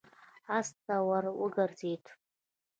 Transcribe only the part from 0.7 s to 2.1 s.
ته ور وګرځېد.